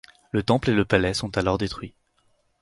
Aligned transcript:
Le 0.31 0.41
temple 0.41 0.71
et 0.71 0.73
le 0.73 0.83
palais 0.83 1.13
sont 1.13 1.37
alors 1.37 1.59
détruits. 1.59 1.93